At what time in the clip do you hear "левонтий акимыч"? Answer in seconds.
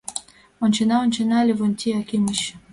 1.47-2.41